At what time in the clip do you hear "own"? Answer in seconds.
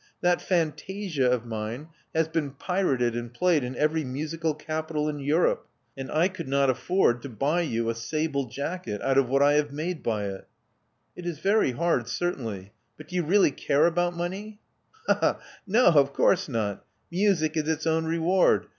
17.85-18.05